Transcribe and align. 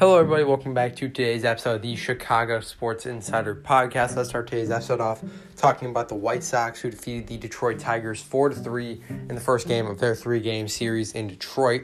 Hello, 0.00 0.18
everybody. 0.18 0.44
Welcome 0.44 0.72
back 0.72 0.96
to 0.96 1.10
today's 1.10 1.44
episode 1.44 1.74
of 1.74 1.82
the 1.82 1.94
Chicago 1.94 2.60
Sports 2.60 3.04
Insider 3.04 3.54
Podcast. 3.54 4.16
Let's 4.16 4.30
start 4.30 4.46
today's 4.46 4.70
episode 4.70 4.98
off 4.98 5.22
talking 5.56 5.90
about 5.90 6.08
the 6.08 6.14
White 6.14 6.42
Sox, 6.42 6.80
who 6.80 6.90
defeated 6.90 7.26
the 7.26 7.36
Detroit 7.36 7.78
Tigers 7.78 8.22
four 8.22 8.48
to 8.48 8.54
three 8.54 9.02
in 9.10 9.34
the 9.34 9.42
first 9.42 9.68
game 9.68 9.86
of 9.86 9.98
their 9.98 10.14
three-game 10.14 10.68
series 10.68 11.12
in 11.12 11.28
Detroit. 11.28 11.82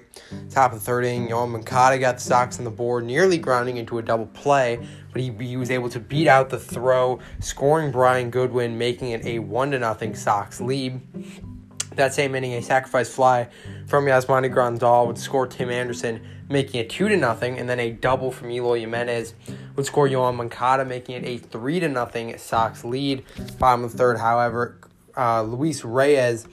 Top 0.48 0.73
of 0.73 0.79
the 0.79 0.84
third 0.87 1.05
inning, 1.05 1.29
Yoan 1.29 1.50
Moncada 1.50 1.98
got 1.98 2.14
the 2.14 2.23
Sox 2.23 2.56
on 2.59 2.64
the 2.64 2.70
board, 2.70 3.05
nearly 3.05 3.37
grounding 3.37 3.77
into 3.77 3.98
a 3.98 4.02
double 4.02 4.28
play, 4.28 4.78
but 5.12 5.20
he, 5.20 5.30
he 5.33 5.59
was 5.59 5.70
able 5.70 5.91
to 5.91 6.01
beat 6.01 6.27
out 6.27 6.48
the 6.48 6.59
throw, 6.59 7.20
scoring 7.41 7.92
Brian 7.92 8.30
Goodwin, 8.30 8.78
making 8.78 9.10
it 9.10 9.27
a 9.27 9.41
one 9.41 9.73
to 9.73 9.78
nothing 9.78 10.14
Sox 10.14 10.59
lead. 10.59 11.02
That 11.96 12.12
same 12.12 12.34
inning, 12.34 12.52
a 12.54 12.62
sacrifice 12.62 13.12
fly 13.12 13.48
from 13.86 14.04
Yasmani 14.04 14.52
Grandal 14.52 15.06
would 15.06 15.18
score 15.18 15.46
Tim 15.46 15.70
Anderson, 15.70 16.20
making 16.48 16.80
it 16.80 16.91
two 16.91 17.09
to 17.09 17.16
nothing, 17.16 17.59
and 17.59 17.68
then 17.68 17.80
a 17.80 17.91
double 17.91 18.30
from 18.30 18.50
Eloy 18.50 18.80
Jimenez 18.80 19.34
would 19.74 19.87
score 19.87 20.06
Yoan 20.06 20.37
Moncada, 20.37 20.84
making 20.84 21.16
it 21.16 21.24
a 21.24 21.38
three 21.38 21.80
to 21.80 21.88
nothing 21.88 22.37
Sox 22.37 22.84
lead. 22.84 23.24
Bottom 23.59 23.84
of 23.84 23.92
the 23.92 23.98
third, 23.98 24.18
however, 24.18 24.78
uh, 25.16 25.42
Luis 25.42 25.84
Reyes 25.84 26.46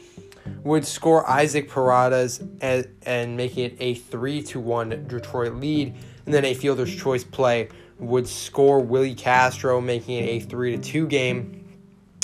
would 0.64 0.86
score 0.86 1.30
Isaac 1.30 1.70
Paredes 1.70 2.42
and, 2.62 2.88
and 3.06 3.36
making 3.36 3.66
it 3.66 3.78
a 3.80 3.96
three 3.96 4.42
to 4.44 4.62
one 4.62 5.06
Detroit 5.08 5.56
lead, 5.56 5.94
and 6.26 6.34
then 6.34 6.46
a 6.46 6.54
fielder's 6.54 6.96
choice 6.96 7.26
play 7.26 7.68
would 8.00 8.28
score 8.28 8.80
Willi 8.80 9.14
Castro, 9.14 9.82
making 9.82 10.24
it 10.24 10.28
a 10.28 10.40
three 10.40 10.78
to 10.78 10.82
two 10.82 11.06
game. 11.08 11.63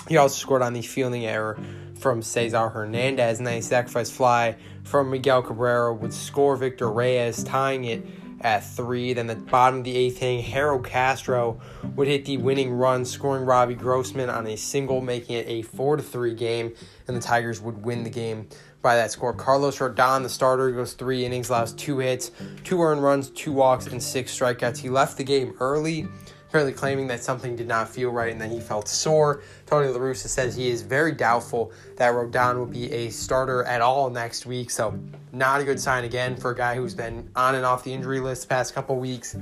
He 0.10 0.18
also 0.18 0.42
scored 0.42 0.64
on 0.64 0.74
the 0.74 0.82
fielding 0.82 1.28
error 1.28 1.56
from 2.00 2.24
Cesar 2.24 2.70
Hernandez, 2.70 3.38
and 3.38 3.48
a 3.48 3.62
sacrifice 3.62 4.10
fly 4.10 4.56
from 4.84 5.12
Miguel 5.12 5.44
Cabrera 5.44 5.94
would 5.94 6.12
score 6.12 6.56
Victor 6.56 6.90
Reyes, 6.92 7.44
tying 7.44 7.86
it 7.86 8.04
at 8.42 8.62
three. 8.62 9.14
Then 9.14 9.28
the 9.28 9.36
bottom 9.36 9.80
of 9.80 9.86
the 9.86 9.96
eighth 9.96 10.24
inning, 10.24 10.42
Harold 10.42 10.84
Castro 10.84 11.62
would 11.96 12.08
hit 12.08 12.26
the 12.26 12.38
winning 12.38 12.72
run, 12.72 13.06
scoring 13.06 13.46
Robbie 13.46 13.76
Grossman 13.76 14.32
on 14.32 14.48
a 14.48 14.58
single, 14.58 15.00
making 15.00 15.36
it 15.36 15.48
a 15.48 15.62
four 15.62 15.96
to 15.96 16.02
three 16.02 16.34
game, 16.34 16.74
and 17.08 17.16
the 17.16 17.22
Tigers 17.22 17.62
would 17.62 17.86
win 17.86 18.04
the 18.04 18.10
game 18.10 18.50
by 18.82 18.96
that 18.96 19.12
score. 19.12 19.34
Carlos 19.34 19.78
Rodon, 19.78 20.24
the 20.24 20.30
starter, 20.30 20.72
goes 20.72 20.94
three 20.94 21.24
innings, 21.24 21.50
allows 21.50 21.74
two 21.74 22.00
hits, 22.00 22.32
two 22.64 22.82
earned 22.82 23.04
runs, 23.04 23.30
two 23.30 23.52
walks, 23.52 23.86
and 23.86 24.02
six 24.02 24.36
strikeouts. 24.36 24.78
He 24.78 24.90
left 24.90 25.18
the 25.18 25.24
game 25.24 25.54
early 25.60 26.08
apparently 26.50 26.74
claiming 26.74 27.06
that 27.08 27.24
something 27.24 27.56
did 27.56 27.68
not 27.68 27.88
feel 27.88 28.10
right 28.10 28.32
and 28.32 28.42
that 28.42 28.50
he 28.50 28.60
felt 28.60 28.88
sore. 28.88 29.44
Tony 29.68 29.88
La 29.88 30.00
Russa 30.00 30.28
says 30.28 30.56
he 30.56 30.70
is 30.70 30.82
very 30.82 31.12
doubtful 31.12 31.72
that 31.96 32.12
Rodon 32.12 32.58
will 32.58 32.66
be 32.66 32.92
a 32.92 33.12
starter 33.12 33.64
at 33.66 33.82
all 33.82 34.10
next 34.10 34.48
week. 34.48 34.72
So, 34.72 35.00
not 35.32 35.62
a 35.62 35.64
good 35.64 35.80
sign 35.80 36.06
again 36.06 36.36
for 36.36 36.52
a 36.52 36.56
guy 36.56 36.76
who's 36.76 36.96
been 36.96 37.30
on 37.36 37.54
and 37.54 37.66
off 37.66 37.84
the 37.84 37.94
injury 37.94 38.20
list 38.20 38.44
the 38.44 38.48
past 38.48 38.74
couple 38.74 38.96
weeks. 38.98 39.38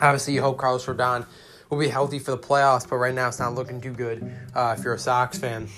Obviously, 0.00 0.34
you 0.34 0.42
hope 0.42 0.58
Carlos 0.58 0.84
Rodon 0.84 1.24
will 1.70 1.78
be 1.78 1.88
healthy 1.88 2.18
for 2.18 2.32
the 2.32 2.38
playoffs, 2.38 2.88
but 2.88 2.96
right 2.96 3.14
now 3.14 3.28
it's 3.28 3.38
not 3.38 3.54
looking 3.54 3.80
too 3.80 3.92
good 3.92 4.36
uh, 4.54 4.74
if 4.76 4.84
you're 4.84 4.94
a 4.94 4.98
Sox 4.98 5.38
fan. 5.38 5.68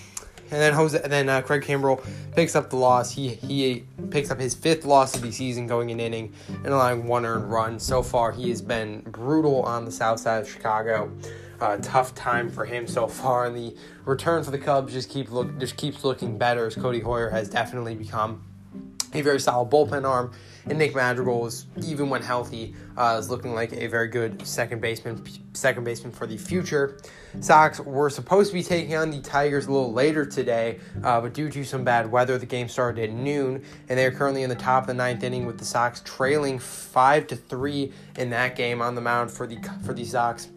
And 0.50 0.60
then 0.60 0.72
Jose, 0.74 1.00
and 1.02 1.12
then 1.12 1.28
uh, 1.28 1.40
Craig 1.40 1.62
Kimbrel 1.62 2.04
picks 2.34 2.54
up 2.54 2.70
the 2.70 2.76
loss. 2.76 3.10
He 3.10 3.28
he 3.30 3.84
picks 4.10 4.30
up 4.30 4.38
his 4.38 4.54
fifth 4.54 4.84
loss 4.84 5.14
of 5.14 5.22
the 5.22 5.32
season, 5.32 5.66
going 5.66 5.90
an 5.90 6.00
inning 6.00 6.32
and 6.48 6.68
allowing 6.68 7.06
one 7.06 7.24
earned 7.24 7.50
run. 7.50 7.78
So 7.78 8.02
far, 8.02 8.32
he 8.32 8.50
has 8.50 8.60
been 8.60 9.00
brutal 9.00 9.62
on 9.62 9.84
the 9.84 9.92
south 9.92 10.20
side 10.20 10.42
of 10.42 10.50
Chicago. 10.50 11.10
Uh, 11.60 11.76
tough 11.80 12.12
time 12.16 12.50
for 12.50 12.64
him 12.64 12.88
so 12.88 13.06
far, 13.06 13.46
and 13.46 13.56
the 13.56 13.74
return 14.04 14.42
for 14.42 14.50
the 14.50 14.58
Cubs 14.58 14.92
just 14.92 15.08
keep 15.08 15.30
look 15.30 15.56
just 15.58 15.76
keeps 15.76 16.04
looking 16.04 16.36
better 16.36 16.66
as 16.66 16.74
Codi 16.74 17.02
Heuer 17.02 17.30
has 17.30 17.48
definitely 17.48 17.94
become 17.94 18.42
a 19.14 19.20
very 19.20 19.40
solid 19.40 19.70
bullpen 19.70 20.08
arm. 20.08 20.32
And 20.66 20.78
Nick 20.78 20.94
Madrigal 20.94 21.46
is, 21.46 21.66
even 21.84 22.08
when 22.08 22.22
healthy, 22.22 22.74
uh, 22.96 23.16
is 23.18 23.28
looking 23.28 23.52
like 23.52 23.72
a 23.72 23.88
very 23.88 24.06
good 24.06 24.46
second 24.46 24.80
baseman, 24.80 25.24
second 25.54 25.82
baseman 25.82 26.12
for 26.12 26.24
the 26.24 26.36
future. 26.36 26.98
Sox 27.40 27.80
were 27.80 28.08
supposed 28.08 28.50
to 28.50 28.54
be 28.54 28.62
taking 28.62 28.94
on 28.94 29.10
the 29.10 29.20
Tigers 29.20 29.66
a 29.66 29.72
little 29.72 29.92
later 29.92 30.24
today, 30.24 30.78
uh, 31.02 31.20
but 31.20 31.34
due 31.34 31.50
to 31.50 31.64
some 31.64 31.82
bad 31.82 32.10
weather, 32.10 32.38
the 32.38 32.46
game 32.46 32.68
started 32.68 33.02
at 33.02 33.10
noon, 33.10 33.64
and 33.88 33.98
they 33.98 34.06
are 34.06 34.12
currently 34.12 34.44
in 34.44 34.48
the 34.48 34.54
top 34.54 34.84
of 34.84 34.86
the 34.86 34.94
ninth 34.94 35.24
inning 35.24 35.46
with 35.46 35.58
the 35.58 35.64
Sox 35.64 36.00
trailing 36.04 36.60
five 36.60 37.26
to 37.26 37.34
three 37.34 37.92
in 38.16 38.30
that 38.30 38.54
game. 38.54 38.80
On 38.80 38.94
the 38.94 39.00
mound 39.00 39.32
for 39.32 39.48
the 39.48 39.58
for 39.84 39.94
the 39.94 40.04
Sox 40.04 40.48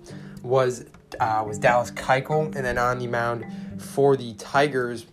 was 0.43 0.85
uh, 1.19 1.43
was 1.47 1.57
Dallas 1.57 1.89
Keuchel, 1.91 2.55
and 2.55 2.63
then 2.63 2.77
on 2.77 2.99
the 2.99 3.07
mound 3.07 3.45
for 3.81 4.15
the 4.15 4.35
Tigers 4.35 5.07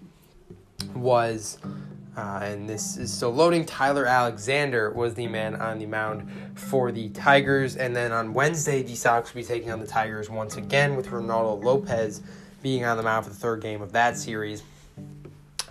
was. 0.94 1.58
Uh, 2.16 2.40
and 2.42 2.68
this 2.68 2.98
is 2.98 3.12
so 3.12 3.30
loading. 3.30 3.64
Tyler 3.64 4.04
Alexander 4.04 4.90
was 4.90 5.14
the 5.14 5.26
man 5.26 5.56
on 5.56 5.78
the 5.78 5.86
mound 5.86 6.28
for 6.54 6.92
the 6.92 7.08
Tigers. 7.10 7.76
And 7.76 7.96
then 7.96 8.12
on 8.12 8.34
Wednesday, 8.34 8.82
the 8.82 8.94
Sox 8.94 9.32
will 9.32 9.40
be 9.40 9.46
taking 9.46 9.70
on 9.70 9.80
the 9.80 9.86
Tigers 9.86 10.28
once 10.28 10.56
again 10.56 10.94
with 10.94 11.08
Reynaldo 11.08 11.62
Lopez 11.62 12.20
being 12.62 12.84
on 12.84 12.96
the 12.98 13.02
mound 13.02 13.24
for 13.24 13.30
the 13.30 13.36
third 13.36 13.62
game 13.62 13.80
of 13.80 13.92
that 13.92 14.18
series. 14.18 14.62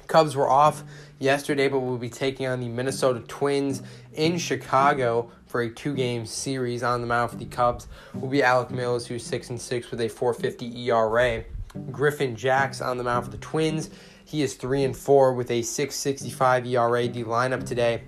Cubs 0.07 0.35
were 0.35 0.49
off 0.49 0.83
yesterday, 1.19 1.69
but 1.69 1.79
we'll 1.79 1.97
be 1.97 2.09
taking 2.09 2.47
on 2.47 2.59
the 2.59 2.67
Minnesota 2.67 3.21
Twins 3.27 3.83
in 4.13 4.37
Chicago 4.37 5.31
for 5.45 5.61
a 5.61 5.69
two-game 5.69 6.25
series. 6.25 6.81
On 6.81 7.01
the 7.01 7.07
mound 7.07 7.31
for 7.31 7.37
the 7.37 7.45
Cubs 7.45 7.87
will 8.15 8.27
be 8.27 8.41
Alec 8.41 8.71
Mills, 8.71 9.05
who's 9.05 9.23
six 9.23 9.51
and 9.51 9.61
six 9.61 9.91
with 9.91 10.01
a 10.01 10.09
4.50 10.09 10.87
ERA. 10.87 11.43
Griffin 11.91 12.35
Jax 12.35 12.81
on 12.81 12.97
the 12.97 13.03
mound 13.03 13.25
for 13.25 13.31
the 13.31 13.37
Twins 13.37 13.91
he 14.31 14.41
is 14.41 14.53
three 14.53 14.83
and 14.85 14.95
four 14.95 15.33
with 15.33 15.51
a 15.51 15.59
6.65 15.61 16.65
ERA. 16.65 17.07
The 17.09 17.23
lineup 17.25 17.65
today 17.65 18.03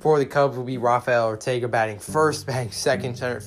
for 0.00 0.18
the 0.18 0.24
Cubs 0.24 0.56
will 0.56 0.64
be 0.64 0.78
Rafael 0.78 1.26
Ortega 1.26 1.68
batting 1.68 1.98
first, 1.98 2.46
batting 2.46 2.70
second, 2.70 3.18
center, 3.18 3.42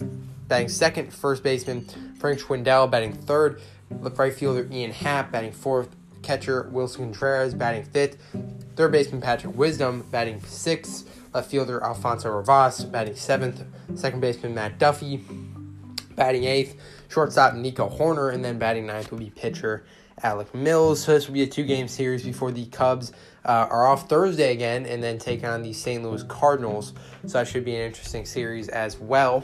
batting 0.47 0.69
second, 0.69 1.11
first 1.11 1.41
baseman 1.41 1.87
Frank 2.19 2.39
Schwindel 2.39 2.89
batting 2.91 3.13
third, 3.13 3.61
right 3.89 4.31
fielder 4.31 4.67
Ian 4.71 4.91
Happ 4.91 5.31
batting 5.31 5.51
fourth, 5.51 5.89
catcher 6.21 6.69
Willson 6.71 6.97
Contreras 6.97 7.55
batting 7.55 7.83
fifth, 7.83 8.17
third 8.75 8.91
baseman 8.91 9.21
Patrick 9.21 9.55
Wisdom 9.57 10.05
batting 10.11 10.39
sixth, 10.43 11.09
left 11.33 11.49
fielder 11.49 11.83
Alfonso 11.83 12.29
Rivas 12.29 12.85
batting 12.85 13.15
seventh, 13.15 13.63
second 13.95 14.19
baseman 14.19 14.53
Matt 14.53 14.77
Duffy 14.77 15.23
batting 16.15 16.43
eighth, 16.43 16.79
shortstop 17.07 17.55
Nico 17.55 17.89
Hoerner, 17.89 18.31
and 18.31 18.45
then 18.45 18.59
batting 18.59 18.85
ninth 18.85 19.09
will 19.09 19.17
be 19.17 19.31
pitcher 19.31 19.83
Alec 20.23 20.53
Mills. 20.53 21.03
So 21.03 21.13
this 21.13 21.27
will 21.27 21.33
be 21.33 21.43
a 21.43 21.47
two-game 21.47 21.87
series 21.87 22.23
before 22.23 22.51
the 22.51 22.65
Cubs 22.67 23.11
uh, 23.45 23.67
are 23.69 23.87
off 23.87 24.09
Thursday 24.09 24.51
again, 24.51 24.85
and 24.85 25.01
then 25.01 25.17
take 25.17 25.43
on 25.43 25.61
the 25.63 25.73
St. 25.73 26.03
Louis 26.03 26.23
Cardinals. 26.23 26.93
So 27.25 27.39
that 27.39 27.47
should 27.47 27.65
be 27.65 27.75
an 27.75 27.81
interesting 27.81 28.25
series 28.25 28.69
as 28.69 28.97
well. 28.97 29.43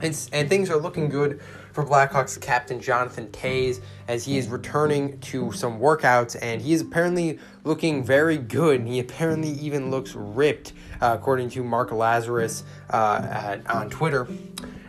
And, 0.00 0.28
and 0.32 0.48
things 0.48 0.70
are 0.70 0.76
looking 0.76 1.08
good 1.08 1.40
for 1.72 1.84
Blackhawks 1.84 2.40
captain 2.40 2.80
Jonathan 2.80 3.28
Toews 3.28 3.80
as 4.06 4.24
he 4.24 4.36
is 4.36 4.48
returning 4.48 5.18
to 5.20 5.52
some 5.52 5.78
workouts 5.78 6.36
and 6.40 6.60
he 6.60 6.72
is 6.72 6.80
apparently 6.80 7.38
looking 7.64 8.04
very 8.04 8.36
good. 8.36 8.86
He 8.86 8.98
apparently 8.98 9.50
even 9.50 9.90
looks 9.90 10.14
ripped, 10.14 10.72
uh, 11.00 11.16
according 11.18 11.50
to 11.50 11.62
Mark 11.62 11.90
Lazerus 11.90 12.64
uh, 12.90 13.26
at, 13.30 13.70
on 13.70 13.90
Twitter. 13.90 14.26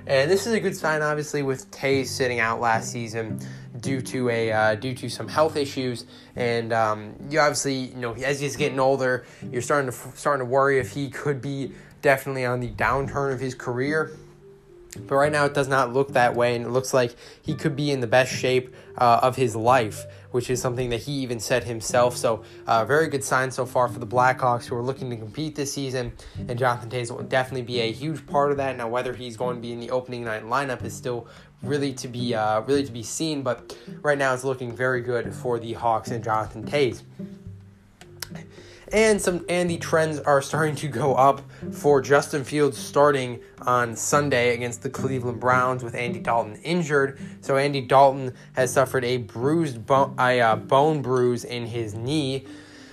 And 0.07 0.31
this 0.31 0.47
is 0.47 0.53
a 0.53 0.59
good 0.59 0.75
sign, 0.75 1.03
obviously, 1.03 1.43
with 1.43 1.69
Toews 1.69 2.07
sitting 2.07 2.39
out 2.39 2.59
last 2.59 2.91
season 2.91 3.39
due 3.79 4.01
to 4.01 4.29
a 4.29 4.51
uh, 4.51 4.75
due 4.75 4.93
to 4.95 5.09
some 5.09 5.27
health 5.27 5.55
issues, 5.55 6.05
and 6.35 6.73
um, 6.73 7.15
you 7.29 7.39
obviously 7.39 7.75
you 7.75 7.95
know 7.95 8.13
as 8.13 8.39
he's 8.39 8.55
getting 8.55 8.79
older, 8.79 9.25
you're 9.51 9.61
starting 9.61 9.91
to 9.91 9.97
starting 10.15 10.45
to 10.45 10.51
worry 10.51 10.79
if 10.79 10.91
he 10.91 11.09
could 11.09 11.41
be 11.41 11.71
definitely 12.01 12.45
on 12.45 12.59
the 12.59 12.69
downturn 12.69 13.33
of 13.33 13.39
his 13.39 13.55
career. 13.55 14.11
But 14.95 15.15
right 15.15 15.31
now, 15.31 15.45
it 15.45 15.53
does 15.53 15.67
not 15.67 15.93
look 15.93 16.13
that 16.13 16.35
way, 16.35 16.55
and 16.55 16.65
it 16.65 16.69
looks 16.69 16.93
like 16.93 17.15
he 17.43 17.53
could 17.53 17.75
be 17.75 17.91
in 17.91 17.99
the 17.99 18.07
best 18.07 18.33
shape 18.33 18.73
uh, 18.97 19.19
of 19.21 19.35
his 19.35 19.55
life, 19.55 20.05
which 20.31 20.49
is 20.49 20.59
something 20.59 20.89
that 20.89 21.01
he 21.01 21.11
even 21.11 21.39
said 21.39 21.63
himself. 21.63 22.17
So, 22.17 22.43
uh, 22.65 22.85
very 22.85 23.07
good 23.07 23.23
sign 23.23 23.51
so 23.51 23.67
far 23.67 23.87
for 23.87 23.99
the 23.99 24.07
Blackhawks, 24.07 24.65
who 24.65 24.75
are 24.75 24.81
looking 24.81 25.11
to 25.11 25.15
compete 25.15 25.55
this 25.55 25.71
season. 25.71 26.13
And 26.47 26.57
Jonathan 26.57 26.89
Toews 26.89 27.11
will 27.11 27.23
definitely 27.23 27.61
be 27.61 27.81
a 27.81 27.91
huge 27.91 28.25
part 28.25 28.49
of 28.49 28.57
that. 28.57 28.77
Now, 28.77 28.87
whether 28.87 29.13
he's 29.13 29.37
going 29.37 29.57
to 29.57 29.61
be 29.61 29.71
in 29.71 29.79
the 29.79 29.91
opening 29.91 30.25
night 30.25 30.43
lineup 30.43 30.83
is 30.83 30.95
still 30.95 31.27
really 31.63 31.93
to 31.93 32.07
be 32.07 32.33
uh, 32.33 32.61
really 32.61 32.83
to 32.83 32.91
be 32.91 33.03
seen. 33.03 33.41
But 33.41 33.77
right 34.01 34.17
now, 34.17 34.33
it's 34.33 34.43
looking 34.43 34.75
very 34.75 35.01
good 35.01 35.33
for 35.33 35.59
the 35.59 35.73
Hawks 35.73 36.11
and 36.11 36.23
Jonathan 36.23 36.63
Toews 36.65 37.01
and 38.91 39.21
some 39.21 39.45
and 39.49 39.69
the 39.69 39.77
trends 39.77 40.19
are 40.19 40.41
starting 40.41 40.75
to 40.75 40.87
go 40.87 41.15
up 41.15 41.41
for 41.71 42.01
Justin 42.01 42.43
Fields 42.43 42.77
starting 42.77 43.39
on 43.61 43.95
Sunday 43.95 44.53
against 44.53 44.81
the 44.81 44.89
Cleveland 44.89 45.39
Browns 45.39 45.83
with 45.83 45.95
Andy 45.95 46.19
Dalton 46.19 46.55
injured. 46.63 47.19
So 47.41 47.57
Andy 47.57 47.81
Dalton 47.81 48.33
has 48.53 48.73
suffered 48.73 49.05
a 49.05 49.17
bruised 49.17 49.85
bone, 49.85 50.15
a 50.19 50.41
uh, 50.41 50.55
bone 50.55 51.01
bruise 51.01 51.43
in 51.43 51.65
his 51.65 51.93
knee. 51.93 52.45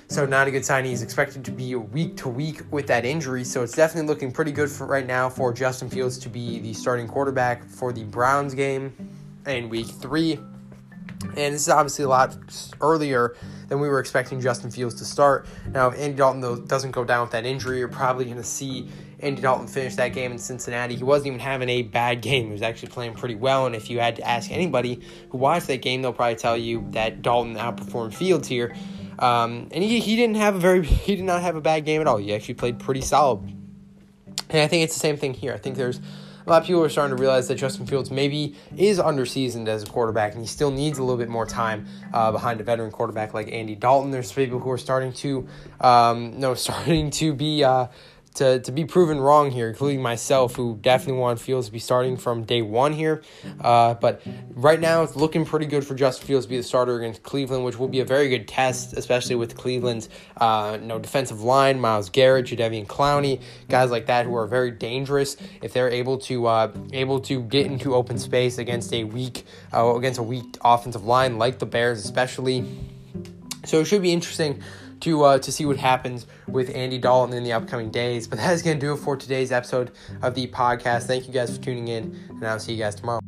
So 0.08 0.24
not 0.24 0.46
a 0.46 0.50
good 0.52 0.64
sign. 0.64 0.84
He's 0.84 1.02
expected 1.02 1.44
to 1.44 1.50
be 1.50 1.74
week 1.74 2.16
to 2.18 2.28
week 2.28 2.62
with 2.70 2.86
that 2.86 3.04
injury. 3.04 3.42
So 3.42 3.62
it's 3.62 3.74
definitely 3.74 4.08
looking 4.08 4.30
pretty 4.30 4.52
good 4.52 4.70
for 4.70 4.86
right 4.86 5.06
now 5.06 5.28
for 5.28 5.52
Justin 5.52 5.90
Fields 5.90 6.16
to 6.18 6.28
be 6.28 6.60
the 6.60 6.72
starting 6.72 7.08
quarterback 7.08 7.64
for 7.64 7.92
the 7.92 8.04
Browns 8.04 8.54
game 8.54 8.94
in 9.46 9.68
week 9.68 9.88
three. 9.88 10.38
And 11.22 11.54
this 11.54 11.62
is 11.62 11.68
obviously 11.68 12.04
a 12.04 12.08
lot 12.08 12.36
earlier 12.80 13.34
than 13.68 13.80
we 13.80 13.88
were 13.88 13.98
expecting 13.98 14.40
Justin 14.40 14.70
Fields 14.70 14.94
to 14.96 15.04
start. 15.04 15.46
Now, 15.72 15.88
if 15.88 15.98
Andy 15.98 16.16
Dalton 16.16 16.40
though 16.40 16.56
doesn't 16.56 16.92
go 16.92 17.04
down 17.04 17.22
with 17.22 17.32
that 17.32 17.44
injury, 17.44 17.78
you're 17.78 17.88
probably 17.88 18.26
going 18.26 18.36
to 18.36 18.44
see 18.44 18.88
Andy 19.20 19.42
Dalton 19.42 19.66
finish 19.66 19.96
that 19.96 20.12
game 20.12 20.30
in 20.30 20.38
Cincinnati. 20.38 20.94
He 20.94 21.02
wasn't 21.02 21.28
even 21.28 21.40
having 21.40 21.68
a 21.68 21.82
bad 21.82 22.20
game. 22.20 22.46
He 22.46 22.52
was 22.52 22.62
actually 22.62 22.90
playing 22.90 23.14
pretty 23.14 23.34
well. 23.34 23.66
And 23.66 23.74
if 23.74 23.90
you 23.90 23.98
had 23.98 24.16
to 24.16 24.22
ask 24.22 24.52
anybody 24.52 25.00
who 25.30 25.38
watched 25.38 25.66
that 25.66 25.82
game, 25.82 26.02
they'll 26.02 26.12
probably 26.12 26.36
tell 26.36 26.56
you 26.56 26.86
that 26.90 27.22
Dalton 27.22 27.56
outperformed 27.56 28.14
Fields 28.14 28.46
here. 28.46 28.74
Um, 29.18 29.68
and 29.72 29.82
he, 29.82 30.00
he 30.00 30.16
didn't 30.16 30.36
have 30.36 30.54
a 30.54 30.58
very 30.58 30.84
he 30.86 31.16
did 31.16 31.24
not 31.24 31.42
have 31.42 31.56
a 31.56 31.60
bad 31.60 31.84
game 31.84 32.00
at 32.00 32.06
all. 32.06 32.16
He 32.16 32.34
actually 32.34 32.54
played 32.54 32.78
pretty 32.78 33.00
solid. 33.00 33.40
And 34.50 34.62
I 34.62 34.68
think 34.68 34.84
it's 34.84 34.94
the 34.94 35.00
same 35.00 35.16
thing 35.16 35.34
here. 35.34 35.52
I 35.52 35.58
think 35.58 35.76
there's 35.76 36.00
a 36.46 36.50
lot 36.50 36.62
of 36.62 36.66
people 36.68 36.84
are 36.84 36.88
starting 36.88 37.16
to 37.16 37.20
realize 37.20 37.48
that 37.48 37.56
Justin 37.56 37.86
Fields 37.86 38.10
maybe 38.10 38.54
is 38.76 39.00
underseasoned 39.00 39.66
as 39.66 39.82
a 39.82 39.86
quarterback, 39.86 40.32
and 40.32 40.40
he 40.40 40.46
still 40.46 40.70
needs 40.70 40.98
a 40.98 41.02
little 41.02 41.16
bit 41.16 41.28
more 41.28 41.44
time 41.44 41.86
uh, 42.12 42.30
behind 42.30 42.60
a 42.60 42.64
veteran 42.64 42.92
quarterback 42.92 43.34
like 43.34 43.50
Andy 43.50 43.74
Dalton. 43.74 44.12
There's 44.12 44.32
people 44.32 44.60
who 44.60 44.70
are 44.70 44.78
starting 44.78 45.12
to, 45.14 45.48
um, 45.80 46.38
no, 46.38 46.54
starting 46.54 47.10
to 47.12 47.34
be 47.34 47.64
uh, 47.64 47.88
to, 48.36 48.60
to 48.60 48.72
be 48.72 48.84
proven 48.84 49.18
wrong 49.20 49.50
here, 49.50 49.68
including 49.68 50.02
myself, 50.02 50.54
who 50.56 50.78
definitely 50.80 51.20
want 51.20 51.40
Fields 51.40 51.66
to 51.66 51.72
be 51.72 51.78
starting 51.78 52.16
from 52.16 52.44
day 52.44 52.62
one 52.62 52.92
here. 52.92 53.22
Uh, 53.60 53.94
but 53.94 54.22
right 54.50 54.80
now, 54.80 55.02
it's 55.02 55.16
looking 55.16 55.44
pretty 55.44 55.66
good 55.66 55.86
for 55.86 55.94
Justin 55.94 56.26
Fields 56.26 56.46
to 56.46 56.50
be 56.50 56.56
the 56.56 56.62
starter 56.62 56.96
against 56.96 57.22
Cleveland, 57.22 57.64
which 57.64 57.78
will 57.78 57.88
be 57.88 58.00
a 58.00 58.04
very 58.04 58.28
good 58.28 58.46
test, 58.46 58.92
especially 58.92 59.34
with 59.34 59.56
Cleveland's 59.56 60.08
uh, 60.36 60.78
no 60.80 60.98
defensive 60.98 61.42
line, 61.42 61.80
Myles 61.80 62.10
Garrett, 62.10 62.46
Jadeveon 62.46 62.86
Clowney, 62.86 63.40
guys 63.68 63.90
like 63.90 64.06
that 64.06 64.26
who 64.26 64.36
are 64.36 64.46
very 64.46 64.70
dangerous 64.70 65.36
if 65.62 65.72
they're 65.72 65.90
able 65.90 66.18
to 66.18 66.46
uh, 66.46 66.72
able 66.92 67.20
to 67.20 67.42
get 67.42 67.66
into 67.66 67.94
open 67.94 68.18
space 68.18 68.58
against 68.58 68.92
a 68.92 69.04
weak 69.04 69.44
uh, 69.74 69.94
against 69.96 70.18
a 70.18 70.22
weak 70.22 70.58
offensive 70.62 71.04
line 71.04 71.38
like 71.38 71.58
the 71.58 71.66
Bears, 71.66 72.04
especially. 72.04 72.64
So 73.64 73.80
it 73.80 73.86
should 73.86 74.02
be 74.02 74.12
interesting 74.12 74.62
to 75.00 75.24
uh, 75.24 75.38
to 75.38 75.52
see 75.52 75.66
what 75.66 75.76
happens 75.76 76.26
with 76.48 76.74
Andy 76.74 76.98
Dalton 76.98 77.36
in 77.36 77.44
the 77.44 77.52
upcoming 77.52 77.90
days. 77.90 78.26
But 78.26 78.38
that 78.38 78.52
is 78.52 78.62
going 78.62 78.78
to 78.78 78.86
do 78.86 78.92
it 78.92 78.98
for 78.98 79.16
today's 79.16 79.52
episode 79.52 79.92
of 80.22 80.34
the 80.34 80.46
podcast. 80.48 81.04
Thank 81.04 81.26
you 81.26 81.32
guys 81.32 81.56
for 81.56 81.62
tuning 81.62 81.88
in, 81.88 82.18
and 82.28 82.46
I'll 82.46 82.58
see 82.58 82.72
you 82.72 82.78
guys 82.78 82.94
tomorrow. 82.94 83.25